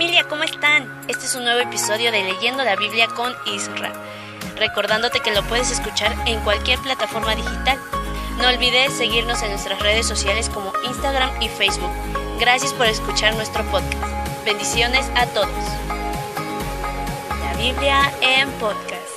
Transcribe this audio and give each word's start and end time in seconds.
familia, 0.00 0.24
¿cómo 0.30 0.44
están? 0.44 0.90
Este 1.08 1.26
es 1.26 1.34
un 1.34 1.44
nuevo 1.44 1.60
episodio 1.60 2.10
de 2.10 2.22
Leyendo 2.22 2.64
la 2.64 2.74
Biblia 2.74 3.06
con 3.08 3.34
Isra. 3.44 3.92
Recordándote 4.56 5.20
que 5.20 5.30
lo 5.30 5.42
puedes 5.42 5.70
escuchar 5.70 6.16
en 6.24 6.40
cualquier 6.40 6.78
plataforma 6.78 7.34
digital. 7.34 7.78
No 8.38 8.48
olvides 8.48 8.94
seguirnos 8.94 9.42
en 9.42 9.50
nuestras 9.50 9.78
redes 9.80 10.06
sociales 10.06 10.48
como 10.48 10.72
Instagram 10.86 11.30
y 11.42 11.50
Facebook. 11.50 11.90
Gracias 12.38 12.72
por 12.72 12.86
escuchar 12.86 13.34
nuestro 13.34 13.62
podcast. 13.64 14.02
Bendiciones 14.42 15.04
a 15.16 15.26
todos. 15.26 15.50
La 17.42 17.54
Biblia 17.58 18.10
en 18.22 18.50
podcast. 18.52 19.10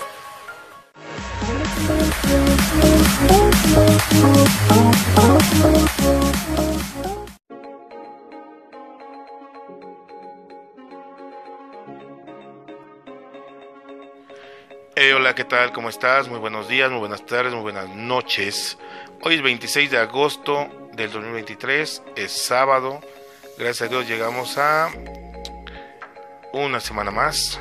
¿Qué 15.36 15.46
tal? 15.46 15.72
¿Cómo 15.72 15.90
estás? 15.90 16.28
Muy 16.28 16.38
buenos 16.38 16.68
días, 16.68 16.92
muy 16.92 17.00
buenas 17.00 17.26
tardes, 17.26 17.54
muy 17.54 17.64
buenas 17.64 17.90
noches. 17.90 18.78
Hoy 19.24 19.36
es 19.36 19.42
26 19.42 19.90
de 19.90 19.98
agosto 19.98 20.70
del 20.94 21.12
2023, 21.12 22.04
es 22.16 22.32
sábado. 22.32 23.00
Gracias 23.58 23.88
a 23.88 23.92
Dios 23.92 24.08
llegamos 24.08 24.60
a 24.60 24.92
una 26.52 26.80
semana 26.80 27.10
más 27.10 27.60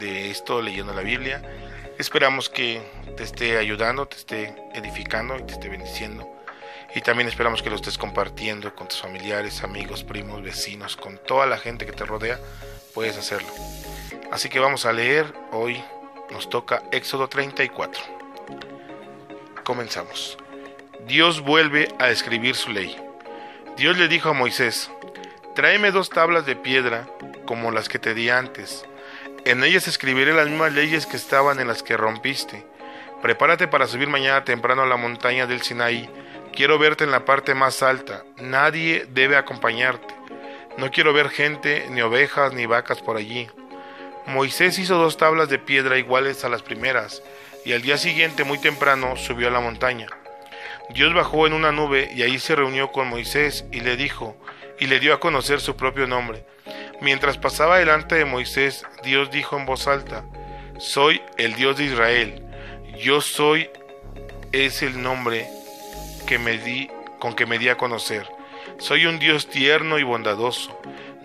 de 0.00 0.32
esto 0.32 0.60
leyendo 0.60 0.94
la 0.94 1.02
Biblia. 1.02 1.42
Esperamos 1.96 2.50
que 2.50 2.82
te 3.16 3.22
esté 3.22 3.56
ayudando, 3.56 4.08
te 4.08 4.16
esté 4.16 4.56
edificando 4.74 5.36
y 5.36 5.44
te 5.44 5.52
esté 5.52 5.68
bendiciendo. 5.68 6.28
Y 6.92 7.02
también 7.02 7.28
esperamos 7.28 7.62
que 7.62 7.70
lo 7.70 7.76
estés 7.76 7.98
compartiendo 7.98 8.74
con 8.74 8.88
tus 8.88 9.00
familiares, 9.00 9.62
amigos, 9.62 10.02
primos, 10.02 10.42
vecinos, 10.42 10.96
con 10.96 11.18
toda 11.18 11.46
la 11.46 11.58
gente 11.58 11.86
que 11.86 11.92
te 11.92 12.04
rodea. 12.04 12.40
Puedes 12.94 13.16
hacerlo. 13.16 13.52
Así 14.32 14.48
que 14.48 14.58
vamos 14.58 14.86
a 14.86 14.92
leer 14.92 15.32
hoy 15.52 15.84
nos 16.30 16.48
toca 16.50 16.82
Éxodo 16.92 17.28
34. 17.28 18.02
Comenzamos. 19.64 20.38
Dios 21.06 21.40
vuelve 21.40 21.88
a 21.98 22.10
escribir 22.10 22.56
su 22.56 22.70
ley. 22.70 22.96
Dios 23.76 23.96
le 23.98 24.08
dijo 24.08 24.30
a 24.30 24.32
Moisés, 24.32 24.90
tráeme 25.54 25.90
dos 25.90 26.10
tablas 26.10 26.46
de 26.46 26.56
piedra 26.56 27.08
como 27.46 27.70
las 27.70 27.88
que 27.88 27.98
te 27.98 28.14
di 28.14 28.30
antes. 28.30 28.84
En 29.44 29.62
ellas 29.62 29.86
escribiré 29.86 30.32
las 30.32 30.48
mismas 30.48 30.72
leyes 30.72 31.06
que 31.06 31.16
estaban 31.16 31.60
en 31.60 31.68
las 31.68 31.82
que 31.82 31.96
rompiste. 31.96 32.66
Prepárate 33.22 33.68
para 33.68 33.86
subir 33.86 34.08
mañana 34.08 34.44
temprano 34.44 34.82
a 34.82 34.86
la 34.86 34.96
montaña 34.96 35.46
del 35.46 35.62
Sinaí. 35.62 36.10
Quiero 36.52 36.78
verte 36.78 37.04
en 37.04 37.10
la 37.10 37.24
parte 37.24 37.54
más 37.54 37.82
alta. 37.82 38.24
Nadie 38.38 39.06
debe 39.10 39.36
acompañarte. 39.36 40.14
No 40.78 40.90
quiero 40.90 41.12
ver 41.12 41.30
gente, 41.30 41.86
ni 41.90 42.02
ovejas, 42.02 42.52
ni 42.52 42.66
vacas 42.66 43.00
por 43.00 43.16
allí. 43.16 43.48
Moisés 44.26 44.78
hizo 44.80 44.98
dos 44.98 45.16
tablas 45.16 45.48
de 45.48 45.60
piedra 45.60 45.98
iguales 45.98 46.44
a 46.44 46.48
las 46.48 46.62
primeras, 46.62 47.22
y 47.64 47.72
al 47.72 47.82
día 47.82 47.96
siguiente 47.96 48.42
muy 48.42 48.58
temprano 48.58 49.16
subió 49.16 49.46
a 49.46 49.52
la 49.52 49.60
montaña. 49.60 50.08
Dios 50.90 51.14
bajó 51.14 51.46
en 51.46 51.52
una 51.52 51.70
nube 51.70 52.10
y 52.14 52.22
ahí 52.22 52.40
se 52.40 52.56
reunió 52.56 52.90
con 52.90 53.08
Moisés 53.08 53.64
y 53.70 53.80
le 53.80 53.96
dijo, 53.96 54.36
y 54.80 54.86
le 54.86 54.98
dio 54.98 55.14
a 55.14 55.20
conocer 55.20 55.60
su 55.60 55.76
propio 55.76 56.08
nombre. 56.08 56.44
Mientras 57.00 57.38
pasaba 57.38 57.78
delante 57.78 58.16
de 58.16 58.24
Moisés, 58.24 58.84
Dios 59.04 59.30
dijo 59.30 59.56
en 59.56 59.64
voz 59.64 59.86
alta, 59.86 60.24
Soy 60.78 61.22
el 61.38 61.54
Dios 61.54 61.76
de 61.76 61.84
Israel, 61.84 62.42
yo 62.98 63.20
soy 63.20 63.70
es 64.50 64.82
el 64.82 65.02
nombre 65.02 65.46
que 66.26 66.38
me 66.38 66.58
di, 66.58 66.90
con 67.20 67.34
que 67.34 67.46
me 67.46 67.58
di 67.58 67.68
a 67.68 67.76
conocer. 67.76 68.26
Soy 68.78 69.06
un 69.06 69.20
Dios 69.20 69.48
tierno 69.48 69.98
y 70.00 70.02
bondadoso 70.02 70.76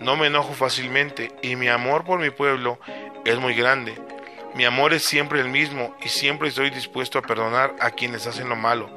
no 0.02 0.16
me 0.16 0.26
enojo 0.26 0.52
fácilmente 0.52 1.30
y 1.42 1.56
mi 1.56 1.68
amor 1.68 2.04
por 2.04 2.18
mi 2.18 2.30
pueblo 2.30 2.78
es 3.24 3.38
muy 3.38 3.54
grande. 3.54 3.94
Mi 4.54 4.64
amor 4.64 4.92
es 4.92 5.04
siempre 5.04 5.40
el 5.40 5.48
mismo 5.48 5.96
y 6.04 6.08
siempre 6.08 6.48
estoy 6.48 6.70
dispuesto 6.70 7.18
a 7.18 7.22
perdonar 7.22 7.74
a 7.80 7.92
quienes 7.92 8.26
hacen 8.26 8.48
lo 8.48 8.56
malo. 8.56 8.90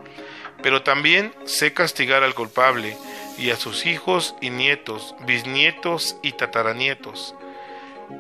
Pero 0.61 0.81
también 0.81 1.33
sé 1.45 1.73
castigar 1.73 2.23
al 2.23 2.33
culpable 2.33 2.97
y 3.38 3.51
a 3.51 3.55
sus 3.55 3.85
hijos 3.85 4.35
y 4.41 4.49
nietos, 4.49 5.15
bisnietos 5.21 6.17
y 6.23 6.31
tataranietos. 6.31 7.35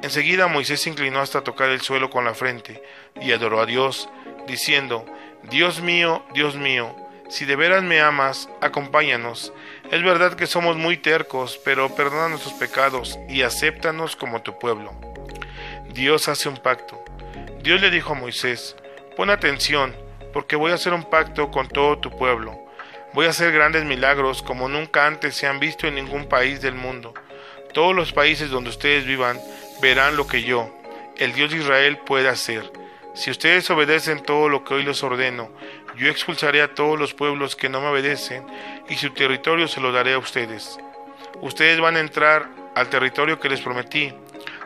Enseguida 0.01 0.47
Moisés 0.47 0.81
se 0.81 0.89
inclinó 0.89 1.19
hasta 1.19 1.43
tocar 1.43 1.69
el 1.69 1.81
suelo 1.81 2.09
con 2.09 2.25
la 2.25 2.33
frente 2.33 2.81
y 3.19 3.31
adoró 3.31 3.61
a 3.61 3.65
Dios, 3.65 4.09
diciendo, 4.47 5.05
Dios 5.43 5.81
mío, 5.81 6.23
Dios 6.33 6.55
mío, 6.55 6.95
si 7.27 7.45
de 7.45 7.55
veras 7.55 7.83
me 7.83 8.01
amas, 8.01 8.49
acompáñanos. 8.61 9.51
Es 9.91 10.03
verdad 10.03 10.33
que 10.33 10.47
somos 10.47 10.77
muy 10.77 10.97
tercos, 10.97 11.59
pero 11.63 11.93
perdona 11.93 12.29
nuestros 12.29 12.55
pecados 12.55 13.19
y 13.29 13.43
acéptanos 13.43 14.15
como 14.15 14.41
tu 14.41 14.57
pueblo. 14.57 14.93
Dios 15.93 16.27
hace 16.27 16.49
un 16.49 16.57
pacto. 16.57 17.03
Dios 17.61 17.79
le 17.79 17.91
dijo 17.91 18.13
a 18.13 18.15
Moisés, 18.15 18.75
pon 19.15 19.29
atención, 19.29 19.95
porque 20.33 20.55
voy 20.55 20.71
a 20.71 20.75
hacer 20.75 20.93
un 20.93 21.03
pacto 21.03 21.51
con 21.51 21.67
todo 21.67 21.99
tu 21.99 22.09
pueblo. 22.09 22.59
Voy 23.13 23.27
a 23.27 23.29
hacer 23.29 23.53
grandes 23.53 23.85
milagros 23.85 24.41
como 24.41 24.67
nunca 24.67 25.05
antes 25.05 25.35
se 25.35 25.47
han 25.47 25.59
visto 25.59 25.87
en 25.87 25.95
ningún 25.95 26.27
país 26.27 26.61
del 26.61 26.75
mundo. 26.75 27.13
Todos 27.73 27.95
los 27.95 28.11
países 28.11 28.49
donde 28.49 28.71
ustedes 28.71 29.05
vivan 29.05 29.39
verán 29.81 30.17
lo 30.17 30.27
que 30.27 30.41
yo, 30.41 30.69
el 31.17 31.33
Dios 31.33 31.51
de 31.51 31.57
Israel, 31.57 31.99
puede 31.99 32.27
hacer. 32.27 32.71
Si 33.13 33.31
ustedes 33.31 33.69
obedecen 33.69 34.23
todo 34.23 34.49
lo 34.49 34.65
que 34.65 34.73
hoy 34.73 34.83
les 34.83 35.01
ordeno, 35.03 35.49
yo 35.97 36.09
expulsaré 36.09 36.61
a 36.61 36.73
todos 36.73 36.99
los 36.99 37.13
pueblos 37.13 37.55
que 37.55 37.69
no 37.69 37.81
me 37.81 37.87
obedecen 37.87 38.45
y 38.89 38.95
su 38.95 39.11
territorio 39.11 39.67
se 39.67 39.81
lo 39.81 39.91
daré 39.91 40.13
a 40.13 40.19
ustedes. 40.19 40.77
Ustedes 41.41 41.79
van 41.79 41.95
a 41.95 41.99
entrar 41.99 42.47
al 42.75 42.89
territorio 42.89 43.39
que 43.39 43.49
les 43.49 43.61
prometí. 43.61 44.13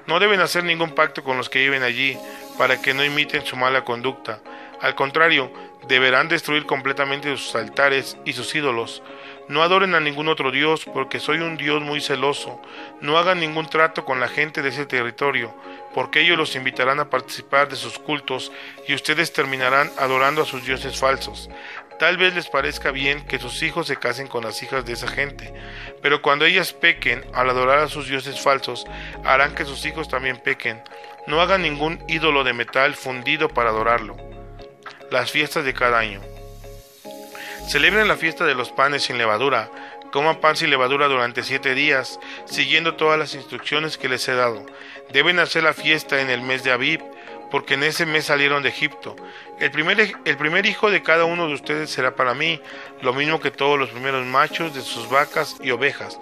No 0.08 0.20
deben 0.20 0.40
hacer 0.40 0.64
ningún 0.64 0.96
pacto 0.96 1.24
con 1.24 1.38
los 1.38 1.50
que 1.50 1.60
viven 1.60 1.84
allí 1.84 2.18
para 2.58 2.82
que 2.82 2.94
no 2.94 3.04
imiten 3.04 3.46
su 3.46 3.56
mala 3.56 3.86
conducta. 3.86 4.40
Al 4.82 4.96
contrario, 4.96 5.52
deberán 5.88 6.28
destruir 6.28 6.66
completamente 6.66 7.36
sus 7.38 7.56
altares 7.56 8.18
y 8.26 8.34
sus 8.34 8.54
ídolos. 8.56 9.04
No 9.50 9.64
adoren 9.64 9.96
a 9.96 10.00
ningún 10.00 10.28
otro 10.28 10.52
Dios, 10.52 10.86
porque 10.86 11.20
soy 11.20 11.40
un 11.40 11.58
Dios 11.58 11.82
muy 11.82 12.02
celoso. 12.02 12.62
No 13.02 13.18
hagan 13.18 13.40
ningún 13.40 13.68
trato 13.68 14.06
con 14.06 14.20
la 14.20 14.28
gente 14.28 14.62
de 14.62 14.70
ese 14.70 14.86
territorio, 14.86 15.56
porque 15.96 16.22
ellos 16.22 16.38
los 16.38 16.56
invitarán 16.56 17.00
a 17.00 17.10
participar 17.10 17.68
de 17.68 17.76
sus 17.76 17.98
cultos 17.98 18.52
y 18.88 18.94
ustedes 18.94 19.34
terminarán 19.34 19.92
adorando 19.98 20.44
a 20.44 20.46
sus 20.46 20.64
dioses 20.68 21.00
falsos. 21.00 21.50
Tal 21.98 22.18
vez 22.18 22.36
les 22.36 22.48
parezca 22.48 22.92
bien 22.92 23.26
que 23.26 23.40
sus 23.40 23.64
hijos 23.64 23.88
se 23.88 23.98
casen 23.98 24.28
con 24.28 24.44
las 24.44 24.62
hijas 24.62 24.86
de 24.86 24.94
esa 24.94 25.08
gente, 25.08 25.52
pero 26.04 26.22
cuando 26.22 26.46
ellas 26.46 26.72
pequen 26.72 27.26
al 27.34 27.50
adorar 27.50 27.80
a 27.80 27.90
sus 27.90 28.08
dioses 28.08 28.40
falsos, 28.40 28.86
harán 29.26 29.56
que 29.56 29.66
sus 29.66 29.84
hijos 29.86 30.08
también 30.08 30.38
pequen. 30.38 30.82
No 31.26 31.42
hagan 31.42 31.64
ningún 31.64 32.00
ídolo 32.08 32.44
de 32.44 32.54
metal 32.54 32.94
fundido 32.94 33.50
para 33.50 33.72
adorarlo. 33.72 34.16
Las 35.10 35.32
fiestas 35.32 35.66
de 35.66 35.74
cada 35.74 35.98
año. 35.98 36.22
Celebren 37.70 38.08
la 38.08 38.18
fiesta 38.18 38.46
de 38.46 38.56
los 38.56 38.72
panes 38.72 39.04
sin 39.04 39.20
levadura. 39.20 39.70
Coman 40.12 40.38
pan 40.38 40.56
sin 40.56 40.72
levadura 40.72 41.08
durante 41.08 41.44
siete 41.44 41.76
días, 41.76 42.20
siguiendo 42.46 42.96
todas 42.96 43.20
las 43.20 43.36
instrucciones 43.36 44.00
que 44.00 44.10
les 44.10 44.28
he 44.28 44.34
dado. 44.34 44.66
Deben 45.14 45.38
hacer 45.38 45.62
la 45.62 45.76
fiesta 45.76 46.20
en 46.20 46.32
el 46.32 46.42
mes 46.42 46.64
de 46.64 46.72
Abib, 46.72 47.00
porque 47.52 47.76
en 47.76 47.84
ese 47.84 48.08
mes 48.08 48.26
salieron 48.26 48.64
de 48.64 48.70
Egipto. 48.70 49.16
El 49.60 49.70
primer, 49.70 50.00
el 50.26 50.36
primer 50.36 50.66
hijo 50.66 50.90
de 50.90 51.04
cada 51.04 51.26
uno 51.26 51.46
de 51.46 51.54
ustedes 51.54 51.92
será 51.92 52.16
para 52.16 52.34
mí, 52.34 52.60
lo 53.04 53.14
mismo 53.14 53.40
que 53.40 53.52
todos 53.52 53.78
los 53.78 53.92
primeros 53.92 54.26
machos 54.26 54.74
de 54.74 54.82
sus 54.82 55.08
vacas 55.08 55.58
y 55.62 55.70
ovejas. 55.70 56.20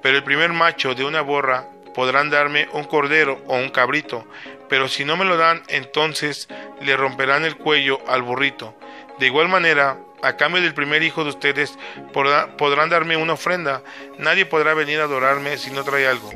Pero 0.00 0.16
el 0.16 0.24
primer 0.24 0.54
macho 0.54 0.94
de 0.94 1.04
una 1.04 1.20
borra 1.20 1.68
podrán 1.94 2.30
darme 2.30 2.70
un 2.72 2.84
cordero 2.84 3.42
o 3.48 3.56
un 3.56 3.68
cabrito, 3.68 4.26
pero 4.70 4.88
si 4.88 5.04
no 5.04 5.18
me 5.18 5.26
lo 5.26 5.36
dan, 5.36 5.62
entonces 5.68 6.48
le 6.80 6.96
romperán 6.96 7.44
el 7.44 7.58
cuello 7.58 8.00
al 8.08 8.22
burrito. 8.22 8.74
De 9.18 9.26
igual 9.26 9.48
manera, 9.48 9.98
a 10.22 10.36
cambio 10.36 10.62
del 10.62 10.74
primer 10.74 11.02
hijo 11.02 11.24
de 11.24 11.30
ustedes 11.30 11.78
podrán 12.12 12.90
darme 12.90 13.16
una 13.16 13.34
ofrenda. 13.34 13.82
Nadie 14.18 14.46
podrá 14.46 14.74
venir 14.74 15.00
a 15.00 15.04
adorarme 15.04 15.58
si 15.58 15.70
no 15.70 15.84
trae 15.84 16.06
algo. 16.06 16.30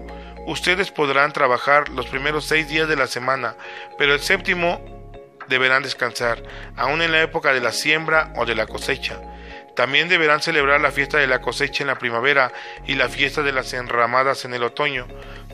Ustedes 0.47 0.91
podrán 0.91 1.33
trabajar 1.33 1.89
los 1.91 2.07
primeros 2.07 2.45
seis 2.45 2.69
días 2.69 2.89
de 2.89 2.97
la 2.97 3.07
semana, 3.07 3.57
pero 3.99 4.15
el 4.15 4.21
séptimo 4.21 4.81
deberán 5.49 5.83
descansar, 5.83 6.43
aun 6.77 7.03
en 7.03 7.13
la 7.13 7.23
época 7.23 7.53
de 7.53 7.61
la 7.61 7.73
siembra 7.73 8.33
o 8.37 8.47
de 8.47 8.55
la 8.55 8.67
cosecha. 8.67 9.21
También 9.77 10.09
deberán 10.09 10.43
celebrar 10.43 10.81
la 10.81 10.91
fiesta 10.91 11.19
de 11.19 11.27
la 11.27 11.41
cosecha 11.41 11.83
en 11.83 11.89
la 11.89 11.99
primavera 11.99 12.53
y 12.87 12.95
la 12.95 13.09
fiesta 13.09 13.43
de 13.43 13.53
las 13.53 13.73
enramadas 13.73 14.45
en 14.45 14.55
el 14.55 14.63
otoño. 14.63 15.07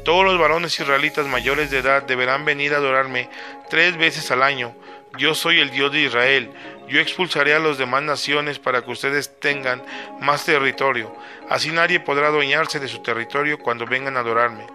Todos 0.04 0.24
los 0.24 0.38
varones 0.38 0.78
israelitas 0.78 1.26
mayores 1.26 1.70
de 1.70 1.78
edad 1.78 2.02
deberán 2.02 2.44
venir 2.44 2.74
a 2.74 2.78
adorarme 2.78 3.28
tres 3.68 3.96
veces 3.96 4.30
al 4.30 4.42
año. 4.42 4.74
Yo 5.18 5.34
soy 5.34 5.60
el 5.60 5.70
Dios 5.70 5.92
de 5.92 6.00
Israel. 6.00 6.50
Yo 6.88 7.00
expulsaré 7.00 7.54
a 7.54 7.58
las 7.58 7.78
demás 7.78 8.02
naciones 8.02 8.58
para 8.58 8.82
que 8.82 8.90
ustedes 8.90 9.38
tengan 9.40 9.82
más 10.20 10.44
territorio. 10.44 11.14
Así 11.48 11.70
nadie 11.70 12.00
podrá 12.00 12.28
adueñarse 12.28 12.78
de 12.78 12.88
su 12.88 13.02
territorio 13.02 13.58
cuando 13.58 13.86
vengan 13.86 14.16
a 14.16 14.20
adorarme. 14.20 14.66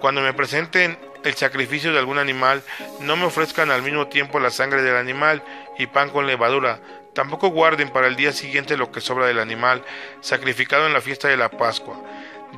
Cuando 0.00 0.20
me 0.20 0.34
presenten 0.34 0.98
el 1.24 1.34
sacrificio 1.34 1.92
de 1.92 1.98
algún 1.98 2.18
animal, 2.18 2.62
no 3.00 3.16
me 3.16 3.24
ofrezcan 3.24 3.70
al 3.70 3.82
mismo 3.82 4.08
tiempo 4.08 4.40
la 4.40 4.50
sangre 4.50 4.82
del 4.82 4.96
animal 4.96 5.42
y 5.78 5.86
pan 5.86 6.10
con 6.10 6.26
levadura. 6.26 6.80
Tampoco 7.14 7.48
guarden 7.48 7.90
para 7.90 8.06
el 8.06 8.16
día 8.16 8.32
siguiente 8.32 8.76
lo 8.76 8.90
que 8.90 9.00
sobra 9.00 9.26
del 9.26 9.38
animal, 9.38 9.84
sacrificado 10.20 10.86
en 10.86 10.92
la 10.92 11.00
fiesta 11.00 11.28
de 11.28 11.36
la 11.36 11.50
Pascua. 11.50 11.96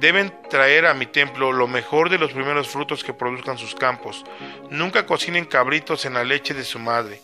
Deben 0.00 0.32
traer 0.50 0.86
a 0.86 0.94
mi 0.94 1.06
templo 1.06 1.52
lo 1.52 1.66
mejor 1.66 2.10
de 2.10 2.18
los 2.18 2.32
primeros 2.32 2.68
frutos 2.68 3.04
que 3.04 3.14
produzcan 3.14 3.58
sus 3.58 3.74
campos. 3.74 4.24
Nunca 4.70 5.06
cocinen 5.06 5.44
cabritos 5.44 6.04
en 6.04 6.14
la 6.14 6.24
leche 6.24 6.52
de 6.52 6.64
su 6.64 6.78
madre. 6.78 7.20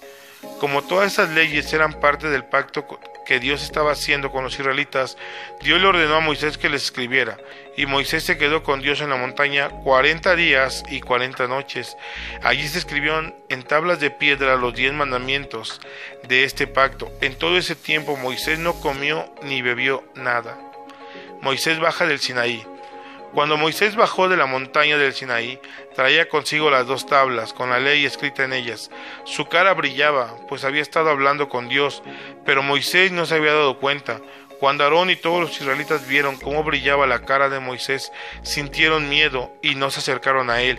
Como 0.59 0.83
todas 0.83 1.13
esas 1.13 1.31
leyes 1.31 1.73
eran 1.73 2.01
parte 2.01 2.29
del 2.31 2.45
pacto 2.45 2.87
que 3.27 3.39
Dios 3.39 3.63
estaba 3.63 3.93
haciendo 3.93 4.33
con 4.33 4.43
los 4.43 4.59
israelitas, 4.59 5.19
Dios 5.61 5.81
le 5.81 5.87
ordenó 5.87 6.17
a 6.17 6.21
Moisés 6.21 6.57
que 6.57 6.71
les 6.71 6.85
escribiera, 6.85 7.37
y 7.77 7.87
Moisés 7.87 8.25
se 8.25 8.39
quedó 8.39 8.63
con 8.63 8.81
Dios 8.81 9.01
en 9.03 9.11
la 9.11 9.17
montaña 9.17 9.69
cuarenta 9.69 10.35
días 10.35 10.83
y 10.89 11.01
cuarenta 11.01 11.47
noches. 11.47 11.97
Allí 12.43 12.67
se 12.67 12.79
escribieron 12.79 13.35
en 13.51 13.63
tablas 13.63 14.01
de 14.01 14.11
piedra 14.11 14.57
los 14.57 14.75
diez 14.75 14.93
mandamientos 14.93 15.81
de 16.27 16.45
este 16.45 16.67
pacto. 16.67 17.13
En 17.21 17.37
todo 17.37 17.59
ese 17.59 17.77
tiempo 17.77 18.17
Moisés 18.17 18.59
no 18.59 18.75
comió 18.81 19.33
ni 19.43 19.61
bebió 19.61 20.03
nada. 20.15 20.70
Moisés 21.43 21.79
baja 21.79 22.07
del 22.07 22.19
Sinaí. 22.19 22.67
Cuando 23.33 23.57
Moisés 23.57 23.97
bajó 23.97 24.29
de 24.29 24.37
la 24.37 24.47
montaña 24.47 24.99
del 24.99 25.15
Sinaí, 25.15 25.61
traía 25.95 26.29
consigo 26.29 26.69
las 26.69 26.87
dos 26.87 27.07
tablas, 27.07 27.53
con 27.53 27.71
la 27.71 27.79
ley 27.79 28.05
escrita 28.05 28.45
en 28.45 28.53
ellas. 28.53 28.91
Su 29.25 29.47
cara 29.47 29.73
brillaba, 29.73 30.35
pues 30.49 30.65
había 30.65 30.83
estado 30.83 31.11
hablando 31.11 31.49
con 31.49 31.69
Dios, 31.69 32.03
pero 32.45 32.63
Moisés 32.63 33.13
no 33.13 33.25
se 33.27 33.37
había 33.37 33.53
dado 33.53 33.79
cuenta. 33.79 34.21
Cuando 34.59 34.85
Aarón 34.85 35.09
y 35.09 35.17
todos 35.17 35.41
los 35.41 35.59
israelitas 35.59 36.07
vieron 36.07 36.37
cómo 36.37 36.63
brillaba 36.63 37.07
la 37.07 37.25
cara 37.25 37.49
de 37.49 37.61
Moisés, 37.61 38.13
sintieron 38.43 39.09
miedo 39.09 39.51
y 39.63 39.77
no 39.77 39.91
se 39.91 40.01
acercaron 40.01 40.51
a 40.51 40.61
él. 40.61 40.79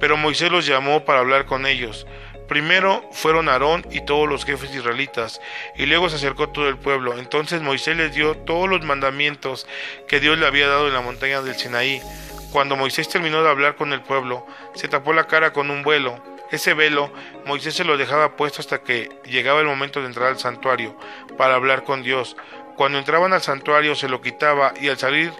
Pero 0.00 0.16
Moisés 0.16 0.50
los 0.50 0.66
llamó 0.66 1.04
para 1.04 1.20
hablar 1.20 1.44
con 1.46 1.64
ellos. 1.64 2.06
Primero 2.50 3.08
fueron 3.12 3.48
Aarón 3.48 3.86
y 3.92 4.00
todos 4.00 4.28
los 4.28 4.44
jefes 4.44 4.74
israelitas, 4.74 5.40
y 5.76 5.86
luego 5.86 6.08
se 6.08 6.16
acercó 6.16 6.48
todo 6.48 6.68
el 6.68 6.76
pueblo. 6.76 7.16
Entonces 7.16 7.62
Moisés 7.62 7.96
les 7.96 8.12
dio 8.12 8.36
todos 8.38 8.68
los 8.68 8.84
mandamientos 8.84 9.68
que 10.08 10.18
Dios 10.18 10.36
le 10.36 10.48
había 10.48 10.66
dado 10.66 10.88
en 10.88 10.94
la 10.94 11.00
montaña 11.00 11.42
del 11.42 11.54
Sinaí. 11.54 12.02
Cuando 12.50 12.74
Moisés 12.74 13.08
terminó 13.08 13.44
de 13.44 13.50
hablar 13.50 13.76
con 13.76 13.92
el 13.92 14.02
pueblo, 14.02 14.44
se 14.74 14.88
tapó 14.88 15.12
la 15.12 15.28
cara 15.28 15.52
con 15.52 15.70
un 15.70 15.84
velo. 15.84 16.20
Ese 16.50 16.74
velo 16.74 17.12
Moisés 17.46 17.74
se 17.74 17.84
lo 17.84 17.96
dejaba 17.96 18.34
puesto 18.34 18.60
hasta 18.60 18.82
que 18.82 19.10
llegaba 19.26 19.60
el 19.60 19.66
momento 19.66 20.00
de 20.00 20.06
entrar 20.06 20.26
al 20.26 20.40
santuario 20.40 20.98
para 21.38 21.54
hablar 21.54 21.84
con 21.84 22.02
Dios. 22.02 22.36
Cuando 22.74 22.98
entraban 22.98 23.32
al 23.32 23.42
santuario 23.42 23.94
se 23.94 24.08
lo 24.08 24.20
quitaba 24.20 24.74
y 24.80 24.88
al 24.88 24.98
salir 24.98 25.32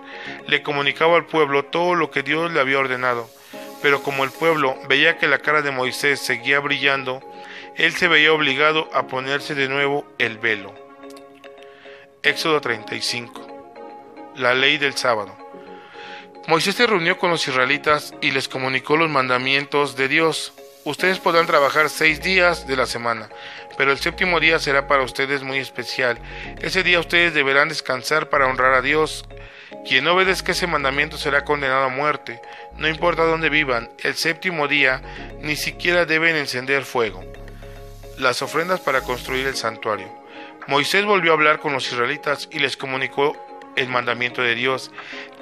le 0.46 0.62
comunicaba 0.62 1.16
al 1.16 1.26
pueblo 1.26 1.64
todo 1.64 1.96
lo 1.96 2.12
que 2.12 2.22
Dios 2.22 2.52
le 2.52 2.60
había 2.60 2.78
ordenado. 2.78 3.28
Pero 3.82 4.02
como 4.02 4.24
el 4.24 4.30
pueblo 4.30 4.76
veía 4.88 5.18
que 5.18 5.28
la 5.28 5.38
cara 5.38 5.62
de 5.62 5.70
Moisés 5.70 6.20
seguía 6.20 6.60
brillando, 6.60 7.22
él 7.76 7.94
se 7.94 8.08
veía 8.08 8.32
obligado 8.32 8.88
a 8.92 9.06
ponerse 9.06 9.54
de 9.54 9.68
nuevo 9.68 10.06
el 10.18 10.38
velo. 10.38 10.74
Éxodo 12.22 12.60
35. 12.60 14.34
La 14.36 14.54
ley 14.54 14.76
del 14.76 14.94
sábado. 14.94 15.34
Moisés 16.46 16.74
se 16.74 16.86
reunió 16.86 17.16
con 17.18 17.30
los 17.30 17.46
israelitas 17.46 18.14
y 18.20 18.32
les 18.32 18.48
comunicó 18.48 18.96
los 18.96 19.08
mandamientos 19.08 19.96
de 19.96 20.08
Dios. 20.08 20.52
Ustedes 20.84 21.18
podrán 21.18 21.46
trabajar 21.46 21.88
seis 21.90 22.22
días 22.22 22.66
de 22.66 22.76
la 22.76 22.86
semana, 22.86 23.28
pero 23.76 23.92
el 23.92 23.98
séptimo 23.98 24.40
día 24.40 24.58
será 24.58 24.86
para 24.86 25.02
ustedes 25.02 25.42
muy 25.42 25.58
especial. 25.58 26.18
Ese 26.60 26.82
día 26.82 26.98
ustedes 26.98 27.34
deberán 27.34 27.68
descansar 27.68 28.30
para 28.30 28.46
honrar 28.46 28.74
a 28.74 28.82
Dios. 28.82 29.24
Quien 29.86 30.04
no 30.04 30.14
obedezca 30.14 30.52
ese 30.52 30.66
mandamiento 30.66 31.16
será 31.16 31.44
condenado 31.44 31.84
a 31.84 31.88
muerte. 31.88 32.40
No 32.76 32.88
importa 32.88 33.24
dónde 33.24 33.48
vivan, 33.48 33.90
el 34.02 34.14
séptimo 34.14 34.68
día 34.68 35.02
ni 35.40 35.56
siquiera 35.56 36.06
deben 36.06 36.36
encender 36.36 36.84
fuego. 36.84 37.24
Las 38.18 38.42
ofrendas 38.42 38.80
para 38.80 39.00
construir 39.00 39.46
el 39.46 39.56
santuario. 39.56 40.08
Moisés 40.66 41.04
volvió 41.04 41.32
a 41.32 41.34
hablar 41.34 41.58
con 41.58 41.72
los 41.72 41.90
israelitas 41.90 42.48
y 42.50 42.58
les 42.58 42.76
comunicó 42.76 43.36
el 43.76 43.88
mandamiento 43.88 44.42
de 44.42 44.54
Dios. 44.54 44.90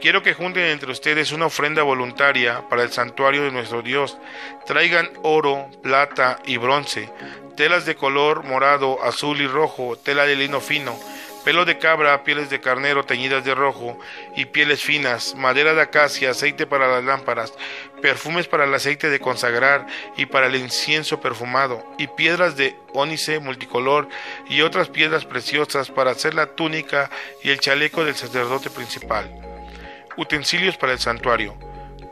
Quiero 0.01 0.23
que 0.23 0.35
junten 0.35 0.65
entre 0.65 0.93
ustedes 0.93 1.33
una 1.33 1.47
ofrenda 1.47 1.83
voluntaria 1.83 2.63
para 2.69 2.83
el 2.83 2.93
santuario 2.93 3.43
de 3.43 3.51
nuestro 3.51 3.83
Dios. 3.83 4.19
Traigan 4.67 5.11
oro, 5.23 5.69
plata 5.83 6.39
y 6.47 6.57
bronce, 6.57 7.11
telas 7.57 7.85
de 7.85 7.97
color 7.97 8.45
morado, 8.45 9.03
azul 9.03 9.41
y 9.41 9.47
rojo, 9.47 9.97
tela 9.97 10.25
de 10.25 10.37
lino 10.37 10.61
fino, 10.61 10.99
pelo 11.49 11.65
de 11.65 11.79
cabra, 11.79 12.25
pieles 12.25 12.51
de 12.51 12.61
carnero 12.61 13.07
teñidas 13.07 13.43
de 13.43 13.55
rojo 13.55 13.99
y 14.37 14.45
pieles 14.45 14.83
finas, 14.83 15.35
madera 15.35 15.73
de 15.73 15.81
acacia, 15.81 16.33
aceite 16.33 16.67
para 16.67 16.87
las 16.89 17.03
lámparas, 17.03 17.55
perfumes 18.03 18.47
para 18.47 18.65
el 18.65 18.75
aceite 18.75 19.09
de 19.09 19.19
consagrar 19.19 19.87
y 20.19 20.27
para 20.27 20.49
el 20.49 20.57
incienso 20.57 21.23
perfumado, 21.23 21.83
y 21.97 22.07
piedras 22.07 22.59
de 22.59 22.77
ónice 22.93 23.41
multicolor 23.41 24.11
y 24.51 24.61
otras 24.61 24.91
piedras 24.91 25.25
preciosas 25.25 25.91
para 25.91 26.11
hacer 26.11 26.35
la 26.35 26.49
túnica 26.49 27.09
y 27.43 27.49
el 27.49 27.61
chaleco 27.61 28.05
del 28.05 28.15
sacerdote 28.15 28.69
principal. 28.69 29.35
Utensilios 30.19 30.77
para 30.77 30.93
el 30.93 30.99
santuario. 30.99 31.57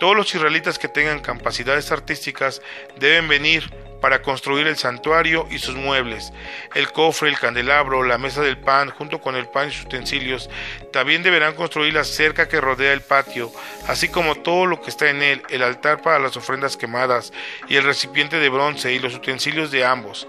Todos 0.00 0.16
los 0.16 0.34
israelitas 0.34 0.78
que 0.78 0.88
tengan 0.88 1.20
capacidades 1.20 1.92
artísticas 1.92 2.62
deben 2.98 3.28
venir 3.28 3.70
para 4.06 4.22
construir 4.22 4.68
el 4.68 4.76
santuario 4.76 5.48
y 5.50 5.58
sus 5.58 5.74
muebles, 5.74 6.32
el 6.76 6.92
cofre, 6.92 7.28
el 7.28 7.40
candelabro, 7.40 8.04
la 8.04 8.18
mesa 8.18 8.40
del 8.40 8.56
pan, 8.56 8.90
junto 8.90 9.20
con 9.20 9.34
el 9.34 9.48
pan 9.48 9.66
y 9.66 9.72
sus 9.72 9.86
utensilios. 9.86 10.48
También 10.92 11.24
deberán 11.24 11.56
construir 11.56 11.92
la 11.92 12.04
cerca 12.04 12.46
que 12.46 12.60
rodea 12.60 12.92
el 12.92 13.00
patio, 13.00 13.50
así 13.88 14.08
como 14.08 14.36
todo 14.36 14.66
lo 14.66 14.80
que 14.80 14.90
está 14.90 15.10
en 15.10 15.22
él, 15.24 15.42
el 15.50 15.64
altar 15.64 16.02
para 16.02 16.20
las 16.20 16.36
ofrendas 16.36 16.76
quemadas 16.76 17.32
y 17.66 17.74
el 17.74 17.82
recipiente 17.82 18.38
de 18.38 18.48
bronce 18.48 18.92
y 18.92 19.00
los 19.00 19.12
utensilios 19.12 19.72
de 19.72 19.84
ambos. 19.84 20.28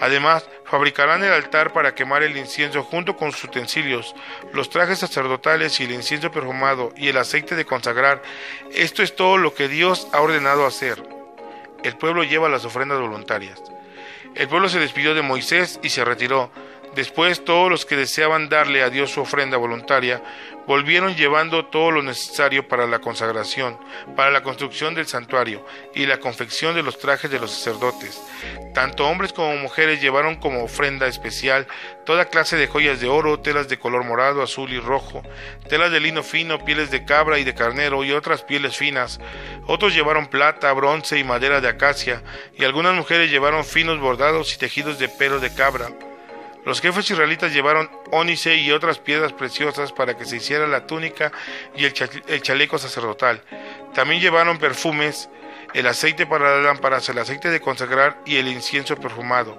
Además, 0.00 0.44
fabricarán 0.64 1.22
el 1.22 1.32
altar 1.32 1.72
para 1.72 1.94
quemar 1.94 2.24
el 2.24 2.36
incienso 2.36 2.82
junto 2.82 3.16
con 3.16 3.30
sus 3.30 3.44
utensilios, 3.44 4.16
los 4.52 4.68
trajes 4.68 4.98
sacerdotales 4.98 5.78
y 5.78 5.84
el 5.84 5.92
incienso 5.92 6.32
perfumado 6.32 6.92
y 6.96 7.06
el 7.06 7.18
aceite 7.18 7.54
de 7.54 7.66
consagrar. 7.66 8.20
Esto 8.72 9.00
es 9.04 9.14
todo 9.14 9.36
lo 9.38 9.54
que 9.54 9.68
Dios 9.68 10.08
ha 10.12 10.20
ordenado 10.20 10.66
hacer 10.66 11.21
el 11.82 11.96
pueblo 11.96 12.24
lleva 12.24 12.48
las 12.48 12.64
ofrendas 12.64 13.00
voluntarias. 13.00 13.62
El 14.34 14.48
pueblo 14.48 14.68
se 14.68 14.78
despidió 14.78 15.14
de 15.14 15.22
Moisés 15.22 15.78
y 15.82 15.90
se 15.90 16.04
retiró. 16.04 16.50
Después 16.94 17.44
todos 17.44 17.70
los 17.70 17.86
que 17.86 17.96
deseaban 17.96 18.50
darle 18.50 18.82
a 18.82 18.90
Dios 18.90 19.10
su 19.10 19.22
ofrenda 19.22 19.56
voluntaria 19.56 20.22
volvieron 20.66 21.16
llevando 21.16 21.66
todo 21.66 21.90
lo 21.90 22.02
necesario 22.02 22.68
para 22.68 22.86
la 22.86 23.00
consagración, 23.00 23.78
para 24.14 24.30
la 24.30 24.42
construcción 24.42 24.94
del 24.94 25.06
santuario 25.06 25.64
y 25.94 26.06
la 26.06 26.18
confección 26.18 26.74
de 26.74 26.82
los 26.82 26.98
trajes 26.98 27.30
de 27.30 27.38
los 27.38 27.50
sacerdotes. 27.50 28.20
Tanto 28.74 29.08
hombres 29.08 29.32
como 29.32 29.56
mujeres 29.56 30.00
llevaron 30.00 30.36
como 30.36 30.62
ofrenda 30.62 31.06
especial 31.06 31.66
toda 32.04 32.26
clase 32.26 32.56
de 32.56 32.66
joyas 32.66 33.00
de 33.00 33.08
oro, 33.08 33.40
telas 33.40 33.68
de 33.68 33.78
color 33.78 34.04
morado, 34.04 34.42
azul 34.42 34.70
y 34.72 34.78
rojo, 34.78 35.22
telas 35.68 35.90
de 35.90 36.00
lino 36.00 36.22
fino, 36.22 36.64
pieles 36.64 36.90
de 36.90 37.04
cabra 37.04 37.38
y 37.38 37.44
de 37.44 37.54
carnero 37.54 38.04
y 38.04 38.12
otras 38.12 38.42
pieles 38.42 38.76
finas. 38.76 39.18
Otros 39.66 39.94
llevaron 39.94 40.26
plata, 40.26 40.72
bronce 40.72 41.18
y 41.18 41.24
madera 41.24 41.60
de 41.60 41.68
acacia, 41.68 42.22
y 42.56 42.64
algunas 42.64 42.94
mujeres 42.94 43.30
llevaron 43.30 43.64
finos 43.64 43.98
bordados 43.98 44.54
y 44.54 44.58
tejidos 44.58 44.98
de 44.98 45.08
pelo 45.08 45.40
de 45.40 45.54
cabra. 45.54 45.88
Los 46.64 46.80
jefes 46.80 47.10
israelitas 47.10 47.52
llevaron 47.52 47.90
ónice 48.12 48.54
y 48.56 48.70
otras 48.70 48.98
piedras 48.98 49.32
preciosas 49.32 49.92
para 49.92 50.16
que 50.16 50.24
se 50.24 50.36
hiciera 50.36 50.66
la 50.68 50.86
túnica 50.86 51.32
y 51.74 51.84
el, 51.84 51.92
chaleco 52.42 52.78
sacerdotal. 52.78 53.42
También 53.94 54.20
llevaron 54.20 54.58
perfumes, 54.58 55.28
el 55.74 55.88
aceite 55.88 56.24
para 56.24 56.56
las 56.56 56.64
lámparas, 56.64 57.08
el 57.08 57.18
aceite 57.18 57.50
de 57.50 57.60
consagrar 57.60 58.20
y 58.24 58.36
el 58.36 58.46
incienso 58.46 58.96
perfumado. 58.96 59.58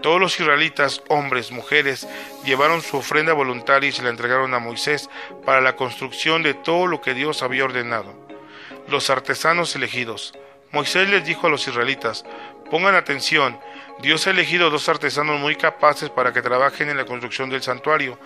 Todos 0.00 0.18
los 0.18 0.40
israelitas, 0.40 1.02
hombres, 1.08 1.50
mujeres, 1.50 2.08
llevaron 2.42 2.80
su 2.80 2.96
ofrenda 2.96 3.34
voluntaria 3.34 3.90
y 3.90 3.92
se 3.92 4.02
la 4.02 4.08
entregaron 4.08 4.54
a 4.54 4.58
Moisés 4.58 5.10
para 5.44 5.60
la 5.60 5.76
construcción 5.76 6.42
de 6.42 6.54
todo 6.54 6.86
lo 6.86 7.02
que 7.02 7.12
Dios 7.12 7.42
había 7.42 7.64
ordenado. 7.64 8.14
Los 8.88 9.10
artesanos 9.10 9.76
elegidos. 9.76 10.32
Moisés 10.72 11.10
les 11.10 11.26
dijo 11.26 11.48
a 11.48 11.50
los 11.50 11.68
israelitas, 11.68 12.24
pongan 12.70 12.94
atención, 12.94 13.60
Dios 14.02 14.26
ha 14.26 14.30
elegido 14.30 14.70
dos 14.70 14.88
artesanos 14.88 15.38
muy 15.38 15.56
capaces 15.56 16.08
para 16.08 16.32
que 16.32 16.40
trabajen 16.40 16.88
en 16.88 16.96
la 16.96 17.04
construcción 17.04 17.50
del 17.50 17.62
santuario. 17.62 18.18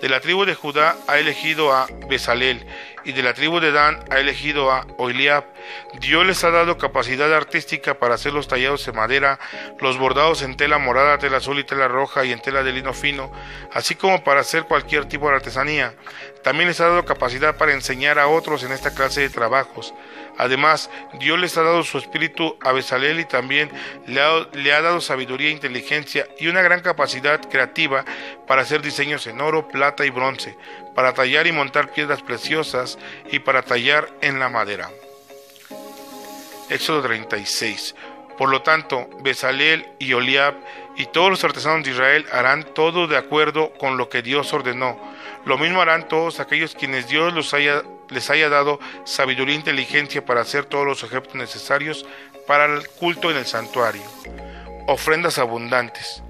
De 0.00 0.08
la 0.10 0.20
tribu 0.20 0.44
de 0.44 0.54
Judá 0.54 0.96
ha 1.06 1.18
elegido 1.18 1.72
a 1.72 1.86
Bezalel 2.06 2.66
y 3.04 3.12
de 3.12 3.22
la 3.22 3.34
tribu 3.34 3.60
de 3.60 3.72
Dan 3.72 3.98
ha 4.10 4.18
elegido 4.18 4.70
a 4.70 4.86
Oiliab. 4.98 5.44
Dios 6.00 6.26
les 6.26 6.42
ha 6.44 6.50
dado 6.50 6.78
capacidad 6.78 7.32
artística 7.32 7.94
para 7.94 8.14
hacer 8.14 8.32
los 8.32 8.48
tallados 8.48 8.86
en 8.88 8.96
madera, 8.96 9.38
los 9.80 9.98
bordados 9.98 10.42
en 10.42 10.56
tela 10.56 10.78
morada, 10.78 11.18
tela 11.18 11.38
azul 11.38 11.58
y 11.58 11.64
tela 11.64 11.88
roja 11.88 12.24
y 12.24 12.32
en 12.32 12.40
tela 12.40 12.62
de 12.62 12.72
lino 12.72 12.92
fino, 12.92 13.30
así 13.72 13.94
como 13.94 14.24
para 14.24 14.40
hacer 14.40 14.64
cualquier 14.64 15.06
tipo 15.06 15.28
de 15.28 15.36
artesanía. 15.36 15.94
También 16.42 16.68
les 16.68 16.80
ha 16.80 16.88
dado 16.88 17.04
capacidad 17.04 17.56
para 17.56 17.72
enseñar 17.72 18.18
a 18.18 18.26
otros 18.26 18.64
en 18.64 18.72
esta 18.72 18.94
clase 18.94 19.20
de 19.20 19.30
trabajos. 19.30 19.94
Además, 20.38 20.90
Dios 21.20 21.38
les 21.38 21.56
ha 21.56 21.62
dado 21.62 21.82
su 21.82 21.98
espíritu 21.98 22.56
a 22.62 22.72
Bezalel 22.72 23.20
y 23.20 23.24
también 23.24 23.70
le 24.06 24.72
ha, 24.72 24.80
dado 24.80 25.00
sabiduría, 25.00 25.50
inteligencia 25.50 26.26
y 26.38 26.48
una 26.48 26.62
gran 26.62 26.80
capacidad 26.80 27.40
creativa 27.40 28.04
para 28.46 28.62
hacer 28.62 28.82
diseños 28.82 29.26
en 29.26 29.40
oro, 29.40 29.68
plata 29.68 30.04
y 30.06 30.10
bronce, 30.10 30.56
para 30.94 31.14
tallar 31.14 31.46
y 31.46 31.52
montar 31.52 31.92
piedras 31.92 32.22
preciosas 32.22 32.98
y 33.30 33.38
para 33.38 33.62
tallar 33.62 34.08
en 34.20 34.38
la 34.38 34.48
madera. 34.48 34.90
Éxodo 36.68 37.02
36. 37.02 37.94
Por 38.38 38.48
lo 38.48 38.62
tanto, 38.62 39.08
Bezalel 39.20 39.86
y 39.98 40.12
Oliab 40.14 40.54
y 40.96 41.06
todos 41.06 41.30
los 41.30 41.44
artesanos 41.44 41.84
de 41.84 41.92
Israel 41.92 42.26
harán 42.32 42.64
todo 42.74 43.06
de 43.06 43.16
acuerdo 43.16 43.72
con 43.74 43.96
lo 43.96 44.08
que 44.08 44.22
Dios 44.22 44.52
ordenó. 44.52 44.98
Lo 45.44 45.58
mismo 45.58 45.80
harán 45.80 46.08
todos 46.08 46.40
aquellos 46.40 46.74
quienes 46.74 47.08
Dios 47.08 47.32
los 47.32 47.52
haya 47.54 47.82
les 48.12 48.30
haya 48.30 48.48
dado 48.48 48.78
sabiduría 49.04 49.54
e 49.54 49.58
inteligencia 49.58 50.24
para 50.24 50.42
hacer 50.42 50.66
todos 50.66 50.86
los 50.86 51.02
objetos 51.02 51.34
necesarios 51.34 52.04
para 52.46 52.66
el 52.66 52.86
culto 52.88 53.30
en 53.30 53.38
el 53.38 53.46
santuario. 53.46 54.02
Ofrendas 54.86 55.38
abundantes. 55.38 56.22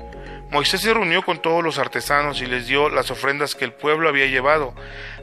Moisés 0.52 0.82
se 0.82 0.92
reunió 0.92 1.22
con 1.22 1.40
todos 1.40 1.64
los 1.64 1.78
artesanos 1.78 2.42
y 2.42 2.46
les 2.46 2.66
dio 2.66 2.90
las 2.90 3.10
ofrendas 3.10 3.54
que 3.54 3.64
el 3.64 3.72
pueblo 3.72 4.10
había 4.10 4.26
llevado. 4.26 4.74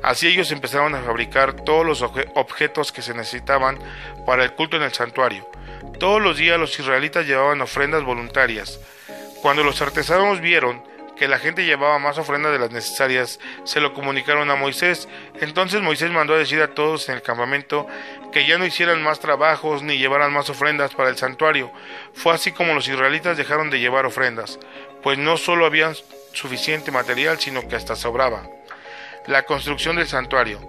Así 0.02 0.26
ellos 0.26 0.52
empezaron 0.52 0.96
a 0.96 1.04
fabricar 1.04 1.54
todos 1.54 1.86
los 1.86 2.02
objetos 2.02 2.92
que 2.92 3.04
se 3.04 3.14
necesitaban 3.14 3.78
para 4.26 4.44
el 4.44 4.54
culto 4.54 4.78
en 4.78 4.82
el 4.82 4.92
santuario. 4.92 5.48
Todos 6.00 6.20
los 6.20 6.38
días 6.38 6.60
los 6.60 6.80
israelitas 6.80 7.28
llevaban 7.28 7.62
ofrendas 7.62 8.04
voluntarias. 8.04 8.80
Cuando 9.44 9.64
los 9.64 9.80
artesanos 9.84 10.42
vieron 10.42 10.82
que 11.20 11.28
la 11.28 11.38
gente 11.38 11.66
llevaba 11.66 12.00
más 12.00 12.18
ofrendas 12.18 12.54
de 12.54 12.60
las 12.60 12.72
necesarias, 12.72 13.42
se 13.66 13.82
lo 13.82 13.94
comunicaron 13.94 14.50
a 14.50 14.56
Moisés. 14.56 15.10
Entonces 15.42 15.82
Moisés 15.82 16.10
mandó 16.12 16.34
a 16.34 16.38
decir 16.38 16.62
a 16.62 16.74
todos 16.74 17.10
en 17.10 17.16
el 17.16 17.22
campamento 17.22 17.86
que 18.32 18.48
ya 18.48 18.58
no 18.58 18.66
hicieran 18.66 19.04
más 19.04 19.20
trabajos 19.20 19.84
ni 19.84 19.98
llevaran 19.98 20.32
más 20.32 20.50
ofrendas 20.50 20.96
para 20.96 21.10
el 21.10 21.18
santuario. 21.18 21.72
Fue 22.14 22.34
así 22.34 22.54
como 22.54 22.74
los 22.74 22.88
israelitas 22.88 23.36
dejaron 23.36 23.70
de 23.70 23.82
llevar 23.82 24.06
ofrendas, 24.06 24.60
pues 25.04 25.18
no 25.18 25.38
solo 25.38 25.66
había 25.66 25.94
suficiente 26.34 26.92
material, 26.92 27.40
sino 27.40 27.68
que 27.68 27.76
hasta 27.76 27.96
sobraba. 27.96 28.44
La 29.28 29.44
construcción 29.44 29.96
del 29.96 30.08
santuario. 30.08 30.60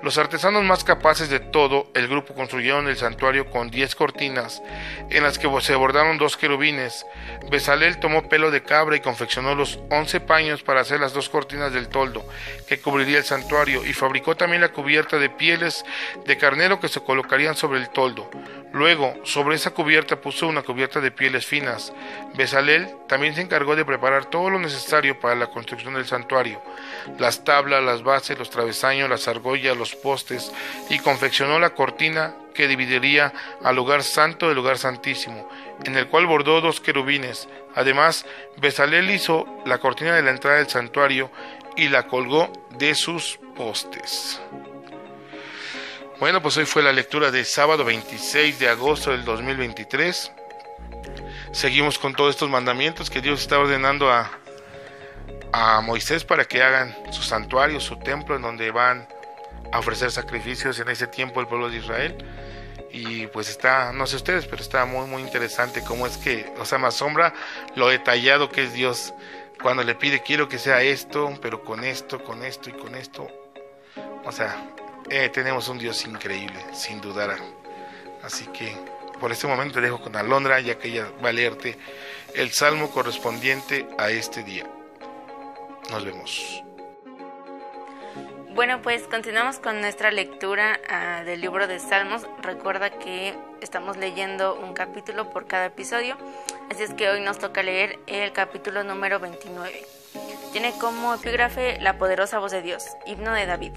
Los 0.00 0.16
artesanos 0.16 0.62
más 0.62 0.84
capaces 0.84 1.28
de 1.28 1.40
todo 1.40 1.88
el 1.94 2.06
grupo 2.06 2.32
construyeron 2.32 2.86
el 2.86 2.96
santuario 2.96 3.50
con 3.50 3.68
diez 3.68 3.96
cortinas, 3.96 4.62
en 5.10 5.24
las 5.24 5.40
que 5.40 5.48
se 5.60 5.74
bordaron 5.74 6.18
dos 6.18 6.36
querubines. 6.36 7.04
Besalel 7.50 7.98
tomó 7.98 8.28
pelo 8.28 8.52
de 8.52 8.62
cabra 8.62 8.94
y 8.94 9.00
confeccionó 9.00 9.56
los 9.56 9.80
once 9.90 10.20
paños 10.20 10.62
para 10.62 10.82
hacer 10.82 11.00
las 11.00 11.14
dos 11.14 11.28
cortinas 11.28 11.72
del 11.72 11.88
toldo 11.88 12.24
que 12.68 12.78
cubriría 12.78 13.18
el 13.18 13.24
santuario, 13.24 13.84
y 13.84 13.92
fabricó 13.92 14.36
también 14.36 14.62
la 14.62 14.68
cubierta 14.68 15.18
de 15.18 15.30
pieles 15.30 15.84
de 16.24 16.38
carnero 16.38 16.78
que 16.78 16.88
se 16.88 17.00
colocarían 17.00 17.56
sobre 17.56 17.80
el 17.80 17.88
toldo. 17.90 18.30
Luego, 18.72 19.14
sobre 19.24 19.56
esa 19.56 19.70
cubierta 19.70 20.20
puso 20.20 20.46
una 20.46 20.62
cubierta 20.62 21.00
de 21.00 21.10
pieles 21.10 21.46
finas. 21.46 21.92
Besalel 22.34 22.88
también 23.08 23.34
se 23.34 23.40
encargó 23.40 23.74
de 23.76 23.84
preparar 23.84 24.26
todo 24.26 24.50
lo 24.50 24.58
necesario 24.58 25.18
para 25.18 25.34
la 25.34 25.46
construcción 25.46 25.94
del 25.94 26.06
santuario, 26.06 26.60
las 27.18 27.44
tablas, 27.44 27.82
las 27.82 28.02
bases, 28.02 28.38
los 28.38 28.50
travesaños, 28.50 29.08
las 29.08 29.26
argollas, 29.26 29.76
los 29.76 29.94
postes, 29.94 30.52
y 30.90 30.98
confeccionó 30.98 31.58
la 31.58 31.70
cortina 31.70 32.34
que 32.54 32.68
dividiría 32.68 33.32
al 33.62 33.76
lugar 33.76 34.02
santo 34.02 34.48
del 34.48 34.56
lugar 34.56 34.78
santísimo, 34.78 35.48
en 35.84 35.96
el 35.96 36.08
cual 36.08 36.26
bordó 36.26 36.60
dos 36.60 36.80
querubines. 36.80 37.48
Además, 37.74 38.26
Besalel 38.58 39.10
hizo 39.10 39.46
la 39.64 39.78
cortina 39.78 40.14
de 40.14 40.22
la 40.22 40.30
entrada 40.30 40.58
del 40.58 40.68
santuario 40.68 41.30
y 41.76 41.88
la 41.88 42.06
colgó 42.06 42.52
de 42.76 42.94
sus 42.94 43.38
postes. 43.56 44.40
Bueno, 46.20 46.42
pues 46.42 46.56
hoy 46.56 46.64
fue 46.64 46.82
la 46.82 46.92
lectura 46.92 47.30
de 47.30 47.44
sábado 47.44 47.84
26 47.84 48.58
de 48.58 48.68
agosto 48.68 49.12
del 49.12 49.24
2023. 49.24 50.32
Seguimos 51.52 51.96
con 51.96 52.12
todos 52.12 52.30
estos 52.30 52.50
mandamientos 52.50 53.08
que 53.08 53.20
Dios 53.20 53.40
está 53.40 53.56
ordenando 53.56 54.10
a, 54.10 54.28
a 55.52 55.80
Moisés 55.80 56.24
para 56.24 56.44
que 56.44 56.60
hagan 56.60 56.96
su 57.12 57.22
santuario, 57.22 57.78
su 57.78 58.00
templo, 58.00 58.34
en 58.34 58.42
donde 58.42 58.72
van 58.72 59.06
a 59.70 59.78
ofrecer 59.78 60.10
sacrificios 60.10 60.80
en 60.80 60.88
ese 60.88 61.06
tiempo 61.06 61.40
el 61.40 61.46
pueblo 61.46 61.70
de 61.70 61.76
Israel. 61.76 62.16
Y 62.90 63.28
pues 63.28 63.48
está, 63.48 63.92
no 63.92 64.04
sé 64.08 64.16
ustedes, 64.16 64.46
pero 64.46 64.60
está 64.60 64.86
muy, 64.86 65.06
muy 65.06 65.22
interesante 65.22 65.84
cómo 65.84 66.04
es 66.04 66.16
que, 66.16 66.52
o 66.58 66.64
sea, 66.64 66.78
me 66.78 66.88
asombra 66.88 67.32
lo 67.76 67.86
detallado 67.86 68.48
que 68.48 68.64
es 68.64 68.72
Dios 68.72 69.14
cuando 69.62 69.84
le 69.84 69.94
pide 69.94 70.20
quiero 70.24 70.48
que 70.48 70.58
sea 70.58 70.82
esto, 70.82 71.32
pero 71.40 71.62
con 71.62 71.84
esto, 71.84 72.24
con 72.24 72.42
esto 72.42 72.70
y 72.70 72.72
con 72.72 72.96
esto. 72.96 73.28
O 74.24 74.32
sea, 74.32 74.56
eh, 75.10 75.28
tenemos 75.30 75.68
un 75.68 75.78
Dios 75.78 76.04
increíble, 76.04 76.58
sin 76.72 77.00
dudar. 77.00 77.36
Así 78.22 78.46
que 78.46 78.76
por 79.20 79.32
este 79.32 79.46
momento 79.46 79.80
dejo 79.80 80.00
con 80.00 80.16
Alondra, 80.16 80.60
ya 80.60 80.78
que 80.78 80.88
ella 80.88 81.08
va 81.24 81.30
a 81.30 81.32
leerte 81.32 81.76
el 82.34 82.52
salmo 82.52 82.90
correspondiente 82.90 83.86
a 83.98 84.10
este 84.10 84.42
día. 84.42 84.66
Nos 85.90 86.04
vemos. 86.04 86.62
Bueno, 88.54 88.82
pues 88.82 89.04
continuamos 89.04 89.60
con 89.60 89.80
nuestra 89.80 90.10
lectura 90.10 90.80
ah, 90.88 91.22
del 91.24 91.40
libro 91.40 91.68
de 91.68 91.78
Salmos. 91.78 92.26
Recuerda 92.42 92.90
que 92.90 93.34
estamos 93.60 93.96
leyendo 93.96 94.56
un 94.56 94.74
capítulo 94.74 95.30
por 95.30 95.46
cada 95.46 95.66
episodio, 95.66 96.16
así 96.68 96.82
es 96.82 96.92
que 96.92 97.08
hoy 97.08 97.20
nos 97.20 97.38
toca 97.38 97.62
leer 97.62 98.00
el 98.08 98.32
capítulo 98.32 98.82
número 98.82 99.20
29. 99.20 99.86
Tiene 100.52 100.72
como 100.80 101.14
epígrafe 101.14 101.78
La 101.80 101.98
poderosa 101.98 102.40
voz 102.40 102.50
de 102.50 102.62
Dios, 102.62 102.84
himno 103.06 103.32
de 103.32 103.46
David. 103.46 103.72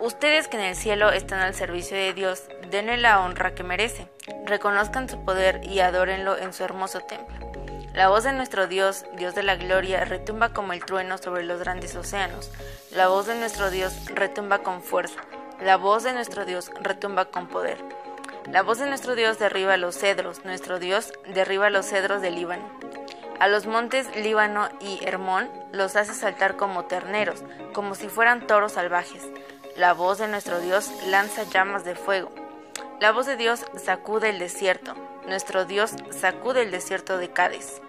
Ustedes 0.00 0.46
que 0.46 0.56
en 0.56 0.62
el 0.62 0.76
cielo 0.76 1.10
están 1.10 1.40
al 1.40 1.54
servicio 1.54 1.96
de 1.96 2.14
Dios, 2.14 2.44
denle 2.70 2.98
la 2.98 3.20
honra 3.20 3.56
que 3.56 3.64
merece, 3.64 4.08
reconozcan 4.44 5.08
su 5.08 5.24
poder 5.24 5.60
y 5.64 5.80
adórenlo 5.80 6.38
en 6.38 6.52
su 6.52 6.62
hermoso 6.62 7.00
templo. 7.00 7.50
La 7.94 8.08
voz 8.08 8.22
de 8.22 8.32
nuestro 8.32 8.68
Dios, 8.68 9.06
Dios 9.16 9.34
de 9.34 9.42
la 9.42 9.56
gloria, 9.56 10.04
retumba 10.04 10.52
como 10.52 10.72
el 10.72 10.84
trueno 10.84 11.18
sobre 11.18 11.42
los 11.42 11.58
grandes 11.58 11.96
océanos. 11.96 12.52
La 12.92 13.08
voz 13.08 13.26
de 13.26 13.34
nuestro 13.34 13.72
Dios 13.72 13.92
retumba 14.14 14.58
con 14.58 14.82
fuerza. 14.82 15.20
La 15.60 15.76
voz 15.76 16.04
de 16.04 16.12
nuestro 16.12 16.44
Dios 16.44 16.70
retumba 16.80 17.24
con 17.24 17.48
poder. 17.48 17.78
La 18.52 18.62
voz 18.62 18.78
de 18.78 18.86
nuestro 18.86 19.16
Dios 19.16 19.40
derriba 19.40 19.76
los 19.76 19.98
cedros, 19.98 20.44
nuestro 20.44 20.78
Dios 20.78 21.12
derriba 21.26 21.70
los 21.70 21.86
cedros 21.86 22.22
del 22.22 22.36
Líbano. 22.36 22.70
A 23.40 23.48
los 23.48 23.66
montes 23.66 24.14
Líbano 24.16 24.68
y 24.80 25.04
Hermón 25.04 25.50
los 25.72 25.96
hace 25.96 26.14
saltar 26.14 26.56
como 26.56 26.84
terneros, 26.84 27.42
como 27.72 27.96
si 27.96 28.08
fueran 28.08 28.46
toros 28.46 28.72
salvajes. 28.72 29.26
La 29.78 29.92
voz 29.92 30.18
de 30.18 30.26
nuestro 30.26 30.58
Dios 30.58 30.90
lanza 31.06 31.44
llamas 31.44 31.84
de 31.84 31.94
fuego. 31.94 32.32
La 33.00 33.12
voz 33.12 33.26
de 33.26 33.36
Dios 33.36 33.64
sacude 33.76 34.30
el 34.30 34.40
desierto. 34.40 34.96
Nuestro 35.28 35.66
Dios 35.66 35.92
sacude 36.10 36.62
el 36.62 36.72
desierto 36.72 37.16
de 37.16 37.30
Cádiz. 37.30 37.80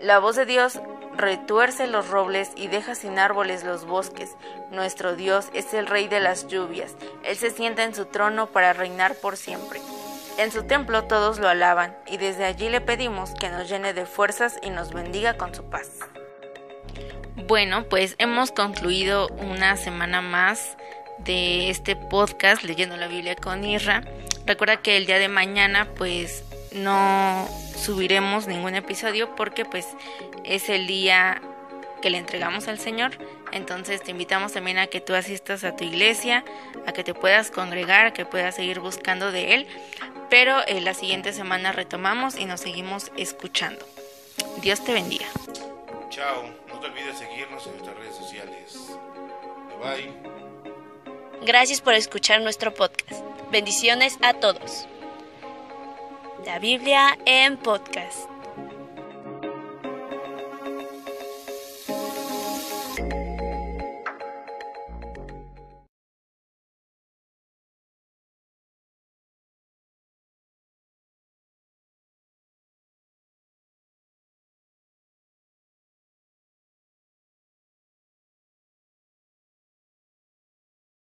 La 0.00 0.20
voz 0.20 0.36
de 0.36 0.46
Dios 0.46 0.78
retuerce 1.16 1.88
los 1.88 2.08
robles 2.08 2.52
y 2.54 2.68
deja 2.68 2.94
sin 2.94 3.18
árboles 3.18 3.64
los 3.64 3.84
bosques. 3.84 4.30
Nuestro 4.70 5.16
Dios 5.16 5.48
es 5.54 5.74
el 5.74 5.88
Rey 5.88 6.06
de 6.06 6.20
las 6.20 6.46
lluvias. 6.46 6.94
Él 7.24 7.34
se 7.36 7.50
sienta 7.50 7.82
en 7.82 7.96
su 7.96 8.04
trono 8.04 8.52
para 8.52 8.72
reinar 8.72 9.16
por 9.16 9.36
siempre. 9.36 9.80
En 10.38 10.52
su 10.52 10.62
templo 10.62 11.02
todos 11.02 11.40
lo 11.40 11.48
alaban, 11.48 11.96
y 12.06 12.16
desde 12.16 12.44
allí 12.44 12.68
le 12.68 12.80
pedimos 12.80 13.34
que 13.34 13.50
nos 13.50 13.68
llene 13.68 13.92
de 13.92 14.06
fuerzas 14.06 14.60
y 14.62 14.70
nos 14.70 14.92
bendiga 14.92 15.36
con 15.36 15.52
su 15.52 15.64
paz. 15.64 15.90
Bueno, 17.48 17.88
pues 17.88 18.14
hemos 18.18 18.52
concluido 18.52 19.26
una 19.38 19.76
semana 19.76 20.22
más 20.22 20.76
de 21.18 21.70
este 21.70 21.96
podcast 21.96 22.62
leyendo 22.62 22.96
la 22.96 23.08
Biblia 23.08 23.36
con 23.36 23.64
Irra. 23.64 24.02
Recuerda 24.46 24.78
que 24.78 24.96
el 24.96 25.06
día 25.06 25.18
de 25.18 25.28
mañana 25.28 25.88
pues 25.96 26.44
no 26.72 27.48
subiremos 27.76 28.46
ningún 28.46 28.74
episodio 28.74 29.34
porque 29.36 29.64
pues 29.64 29.86
es 30.44 30.68
el 30.68 30.86
día 30.86 31.40
que 32.02 32.10
le 32.10 32.18
entregamos 32.18 32.68
al 32.68 32.78
Señor. 32.78 33.12
Entonces 33.52 34.02
te 34.02 34.10
invitamos 34.10 34.52
también 34.52 34.78
a 34.78 34.88
que 34.88 35.00
tú 35.00 35.14
asistas 35.14 35.64
a 35.64 35.76
tu 35.76 35.84
iglesia, 35.84 36.44
a 36.86 36.92
que 36.92 37.04
te 37.04 37.14
puedas 37.14 37.50
congregar, 37.50 38.06
a 38.06 38.12
que 38.12 38.26
puedas 38.26 38.56
seguir 38.56 38.80
buscando 38.80 39.32
de 39.32 39.54
Él. 39.54 39.66
Pero 40.28 40.66
eh, 40.66 40.80
la 40.80 40.94
siguiente 40.94 41.32
semana 41.32 41.72
retomamos 41.72 42.36
y 42.36 42.44
nos 42.44 42.60
seguimos 42.60 43.10
escuchando. 43.16 43.86
Dios 44.60 44.84
te 44.84 44.92
bendiga. 44.92 45.26
Chao, 46.10 46.44
no 46.68 46.78
te 46.80 46.86
olvides 46.86 47.18
seguirnos 47.18 47.66
en 47.66 47.72
nuestras 47.72 47.96
redes 47.96 48.16
sociales. 48.16 48.90
Bye 49.80 50.10
bye. 50.10 50.43
Gracias 51.42 51.80
por 51.80 51.94
escuchar 51.94 52.40
nuestro 52.40 52.72
podcast. 52.74 53.24
Bendiciones 53.50 54.18
a 54.22 54.34
todos. 54.34 54.86
La 56.44 56.58
Biblia 56.58 57.18
en 57.26 57.56
podcast. 57.56 58.33